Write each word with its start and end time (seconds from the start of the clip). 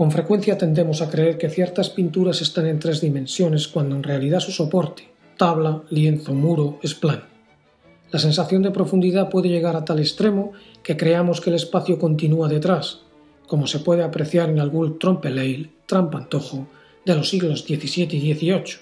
Con 0.00 0.10
frecuencia 0.10 0.56
tendemos 0.56 1.02
a 1.02 1.10
creer 1.10 1.36
que 1.36 1.50
ciertas 1.50 1.90
pinturas 1.90 2.40
están 2.40 2.66
en 2.66 2.78
tres 2.78 3.02
dimensiones 3.02 3.68
cuando 3.68 3.94
en 3.96 4.02
realidad 4.02 4.40
su 4.40 4.50
soporte, 4.50 5.06
tabla, 5.36 5.82
lienzo, 5.90 6.32
muro, 6.32 6.78
es 6.82 6.94
plano. 6.94 7.24
La 8.10 8.18
sensación 8.18 8.62
de 8.62 8.70
profundidad 8.70 9.28
puede 9.28 9.50
llegar 9.50 9.76
a 9.76 9.84
tal 9.84 9.98
extremo 9.98 10.52
que 10.82 10.96
creamos 10.96 11.42
que 11.42 11.50
el 11.50 11.56
espacio 11.56 11.98
continúa 11.98 12.48
detrás, 12.48 13.02
como 13.46 13.66
se 13.66 13.80
puede 13.80 14.02
apreciar 14.02 14.48
en 14.48 14.58
algún 14.58 14.98
trompeleil, 14.98 15.70
trampantojo, 15.84 16.66
de 17.04 17.14
los 17.14 17.28
siglos 17.28 17.66
XVII 17.68 18.16
y 18.16 18.34
XVIII, 18.34 18.78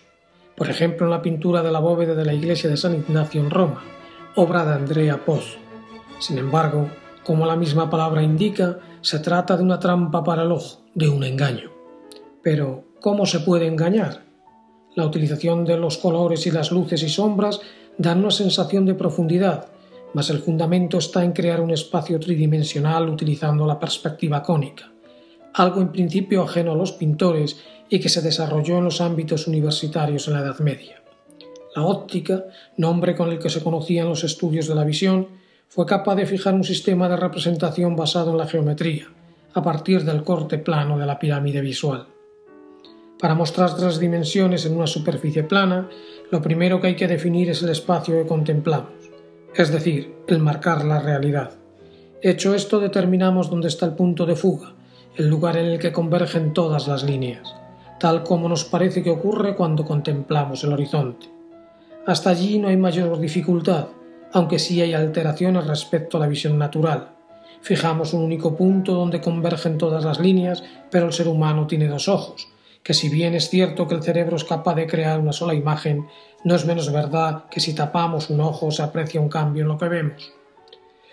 por 0.55 0.71
ejemplo 0.71 1.07
en 1.07 1.11
la 1.11 1.23
pintura 1.23 1.65
de 1.65 1.73
la 1.73 1.81
bóveda 1.81 2.15
de 2.15 2.27
la 2.27 2.35
iglesia 2.35 2.71
de 2.71 2.77
San 2.77 2.95
Ignacio 2.95 3.41
en 3.41 3.51
Roma, 3.51 3.83
obra 4.37 4.65
de 4.65 4.75
Andrea 4.75 5.25
Pozzo. 5.25 5.59
Sin 6.21 6.39
embargo, 6.39 6.89
como 7.29 7.45
la 7.45 7.57
misma 7.57 7.91
palabra 7.91 8.23
indica, 8.23 8.79
se 9.03 9.19
trata 9.19 9.55
de 9.55 9.63
una 9.63 9.79
trampa 9.79 10.25
para 10.25 10.45
el 10.45 10.51
ojo, 10.51 10.81
de 10.95 11.11
un 11.11 11.23
engaño. 11.23 11.71
Pero, 12.43 12.85
¿cómo 13.03 13.27
se 13.27 13.41
puede 13.41 13.67
engañar? 13.67 14.23
La 14.95 15.05
utilización 15.05 15.67
de 15.67 15.77
los 15.77 15.99
colores 15.99 16.47
y 16.47 16.51
las 16.51 16.73
luces 16.73 17.03
y 17.03 17.11
sombras 17.11 17.61
dan 17.99 18.21
una 18.21 18.31
sensación 18.31 18.87
de 18.87 18.95
profundidad, 18.95 19.67
mas 20.15 20.31
el 20.31 20.39
fundamento 20.39 20.97
está 20.97 21.23
en 21.23 21.33
crear 21.33 21.61
un 21.61 21.71
espacio 21.71 22.19
tridimensional 22.19 23.11
utilizando 23.11 23.67
la 23.67 23.79
perspectiva 23.79 24.43
cónica, 24.43 24.91
algo 25.53 25.83
en 25.83 25.93
principio 25.93 26.45
ajeno 26.45 26.73
a 26.73 26.77
los 26.77 26.93
pintores 26.93 27.61
y 27.91 28.01
que 28.01 28.09
se 28.09 28.23
desarrolló 28.23 28.79
en 28.79 28.85
los 28.85 29.03
ámbitos 29.03 29.47
universitarios 29.47 30.29
en 30.29 30.33
la 30.33 30.41
Edad 30.41 30.61
Media. 30.61 31.03
La 31.77 31.83
óptica, 31.83 32.47
nombre 32.79 33.15
con 33.15 33.29
el 33.29 33.39
que 33.39 33.51
se 33.51 33.63
conocían 33.63 34.09
los 34.09 34.25
estudios 34.25 34.67
de 34.67 34.75
la 34.75 34.85
visión, 34.85 35.37
fue 35.69 35.85
capaz 35.85 36.17
de 36.17 36.25
fijar 36.25 36.55
un 36.55 36.65
sistema 36.65 37.09
de 37.11 37.17
representación 37.17 37.95
basado 37.95 38.31
en 38.31 38.39
la 38.39 38.47
geometría, 38.47 39.07
a 39.53 39.63
partir 39.63 40.03
del 40.03 40.25
corte 40.25 40.57
plano 40.57 40.99
de 40.99 41.05
la 41.05 41.19
pirámide 41.19 41.61
visual. 41.61 42.07
Para 43.21 43.35
mostrar 43.35 43.77
tres 43.77 43.99
dimensiones 43.99 44.65
en 44.65 44.77
una 44.77 44.87
superficie 44.87 45.43
plana, 45.43 45.91
lo 46.31 46.41
primero 46.41 46.81
que 46.81 46.89
hay 46.89 46.97
que 46.97 47.07
definir 47.07 47.51
es 47.51 47.63
el 47.63 47.69
espacio 47.69 48.15
que 48.15 48.27
contemplamos, 48.27 48.93
es 49.55 49.71
decir, 49.71 50.17
el 50.27 50.39
marcar 50.39 50.87
la 50.87 51.01
realidad. 51.01 51.51
Hecho 52.23 52.55
esto, 52.55 52.81
determinamos 52.81 53.51
dónde 53.51 53.69
está 53.69 53.85
el 53.85 53.93
punto 53.93 54.25
de 54.25 54.37
fuga, 54.37 54.73
el 55.17 55.29
lugar 55.29 55.59
en 55.59 55.67
el 55.67 55.79
que 55.79 55.93
convergen 55.93 56.55
todas 56.55 56.89
las 56.89 57.03
líneas, 57.03 57.55
tal 58.01 58.23
como 58.23 58.49
nos 58.49 58.65
parece 58.65 59.03
que 59.03 59.11
ocurre 59.11 59.55
cuando 59.55 59.85
contemplamos 59.85 60.65
el 60.65 60.73
horizonte. 60.73 61.27
Hasta 62.07 62.31
allí 62.31 62.59
no 62.59 62.69
hay 62.69 62.77
mayor 62.79 63.21
dificultad, 63.21 63.89
aunque 64.33 64.59
sí 64.59 64.81
hay 64.81 64.95
alteraciones 64.95 65.67
respecto 65.67 66.17
a 66.17 66.21
la 66.21 66.27
visión 66.27 66.59
natural, 66.59 67.19
Fijamos 67.61 68.15
un 68.15 68.23
único 68.23 68.57
punto 68.57 68.95
donde 68.95 69.21
convergen 69.21 69.79
todas 69.79 70.05
las 70.05 70.21
líneas, 70.21 70.63
pero 70.91 71.07
el 71.07 71.13
ser 71.13 71.29
humano 71.29 71.67
tiene 71.67 71.89
dos 71.89 72.09
ojos, 72.09 72.49
que 72.83 72.95
si 72.95 73.09
bien 73.09 73.35
es 73.35 73.51
cierto 73.51 73.89
que 73.89 73.95
el 73.95 74.03
cerebro 74.03 74.37
es 74.37 74.45
capaz 74.45 74.75
de 74.75 74.87
crear 74.87 75.19
una 75.19 75.33
sola 75.33 75.55
imagen, 75.55 76.07
no 76.45 76.55
es 76.55 76.65
menos 76.65 76.93
verdad 76.93 77.45
que 77.51 77.61
si 77.61 77.75
tapamos 77.75 78.31
un 78.31 78.41
ojo 78.41 78.71
se 78.71 78.83
aprecia 78.83 79.21
un 79.21 79.29
cambio 79.29 79.63
en 79.63 79.69
lo 79.69 79.79
que 79.79 79.89
vemos. 79.89 80.33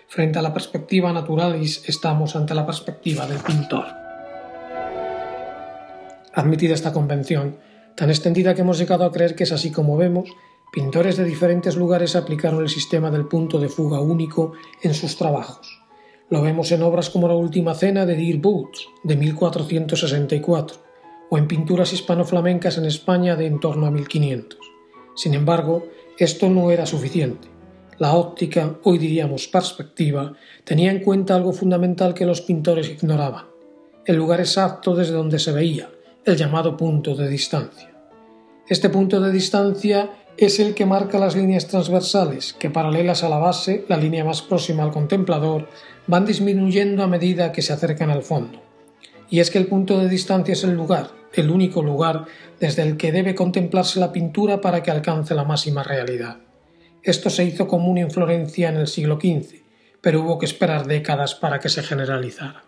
Frente 0.08 0.38
a 0.38 0.42
la 0.42 0.54
perspectiva 0.54 1.12
naturalis 1.12 1.82
estamos 1.88 2.36
ante 2.36 2.54
la 2.54 2.64
perspectiva 2.64 3.26
del 3.26 3.38
pintor. 3.38 3.86
Admitida 6.32 6.74
esta 6.74 6.92
convención, 6.92 7.56
tan 7.96 8.10
extendida 8.10 8.54
que 8.54 8.60
hemos 8.60 8.78
llegado 8.78 9.04
a 9.04 9.10
creer 9.10 9.34
que 9.34 9.44
es 9.44 9.52
así 9.52 9.72
como 9.72 9.96
vemos, 9.96 10.30
pintores 10.72 11.16
de 11.16 11.24
diferentes 11.24 11.76
lugares 11.76 12.16
aplicaron 12.16 12.62
el 12.62 12.68
sistema 12.68 13.10
del 13.10 13.26
punto 13.26 13.58
de 13.58 13.68
fuga 13.68 14.00
único 14.00 14.52
en 14.82 14.94
sus 14.94 15.16
trabajos. 15.16 15.82
Lo 16.28 16.42
vemos 16.42 16.72
en 16.72 16.82
obras 16.82 17.08
como 17.08 17.28
La 17.28 17.34
Última 17.34 17.74
Cena 17.74 18.04
de 18.04 18.16
Dear 18.16 18.38
Boots, 18.38 18.88
de 19.04 19.16
1464, 19.16 20.78
o 21.30 21.38
en 21.38 21.46
pinturas 21.46 21.92
hispano-flamencas 21.92 22.78
en 22.78 22.84
España 22.84 23.36
de 23.36 23.46
en 23.46 23.60
torno 23.60 23.86
a 23.86 23.90
1500. 23.90 24.58
Sin 25.14 25.34
embargo, 25.34 25.86
esto 26.18 26.48
no 26.48 26.70
era 26.70 26.86
suficiente. 26.86 27.48
La 27.98 28.14
óptica, 28.14 28.78
hoy 28.82 28.98
diríamos 28.98 29.48
perspectiva, 29.48 30.34
tenía 30.64 30.90
en 30.90 31.00
cuenta 31.00 31.34
algo 31.34 31.52
fundamental 31.52 32.12
que 32.12 32.26
los 32.26 32.42
pintores 32.42 32.90
ignoraban, 32.90 33.46
el 34.04 34.16
lugar 34.16 34.40
exacto 34.40 34.94
desde 34.94 35.14
donde 35.14 35.38
se 35.38 35.52
veía, 35.52 35.90
el 36.24 36.36
llamado 36.36 36.76
punto 36.76 37.14
de 37.14 37.28
distancia. 37.28 37.90
Este 38.68 38.90
punto 38.90 39.20
de 39.20 39.30
distancia 39.30 40.10
es 40.38 40.60
el 40.60 40.74
que 40.74 40.84
marca 40.84 41.18
las 41.18 41.34
líneas 41.34 41.66
transversales 41.66 42.52
que, 42.52 42.68
paralelas 42.68 43.24
a 43.24 43.28
la 43.28 43.38
base, 43.38 43.84
la 43.88 43.96
línea 43.96 44.24
más 44.24 44.42
próxima 44.42 44.82
al 44.82 44.92
contemplador, 44.92 45.68
van 46.06 46.26
disminuyendo 46.26 47.02
a 47.02 47.06
medida 47.06 47.52
que 47.52 47.62
se 47.62 47.72
acercan 47.72 48.10
al 48.10 48.22
fondo. 48.22 48.62
Y 49.30 49.40
es 49.40 49.50
que 49.50 49.58
el 49.58 49.66
punto 49.66 49.98
de 49.98 50.08
distancia 50.08 50.52
es 50.52 50.62
el 50.64 50.74
lugar, 50.74 51.08
el 51.32 51.50
único 51.50 51.82
lugar 51.82 52.26
desde 52.60 52.82
el 52.82 52.96
que 52.96 53.12
debe 53.12 53.34
contemplarse 53.34 53.98
la 53.98 54.12
pintura 54.12 54.60
para 54.60 54.82
que 54.82 54.90
alcance 54.90 55.34
la 55.34 55.44
máxima 55.44 55.82
realidad. 55.82 56.38
Esto 57.02 57.30
se 57.30 57.44
hizo 57.44 57.66
común 57.66 57.98
en 57.98 58.10
Florencia 58.10 58.68
en 58.68 58.76
el 58.76 58.88
siglo 58.88 59.18
XV, 59.20 59.62
pero 60.00 60.20
hubo 60.20 60.38
que 60.38 60.46
esperar 60.46 60.86
décadas 60.86 61.34
para 61.34 61.60
que 61.60 61.68
se 61.68 61.82
generalizara. 61.82 62.64